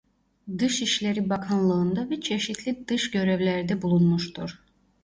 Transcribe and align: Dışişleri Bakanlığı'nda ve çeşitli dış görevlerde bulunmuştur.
Dışişleri 0.59 1.29
Bakanlığı'nda 1.29 2.09
ve 2.09 2.21
çeşitli 2.21 2.87
dış 2.87 3.11
görevlerde 3.11 3.81
bulunmuştur. 3.81 4.63